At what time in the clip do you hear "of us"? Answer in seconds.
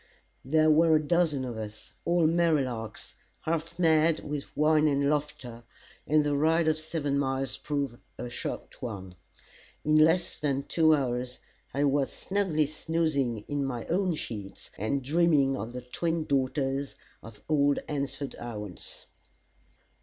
1.45-1.93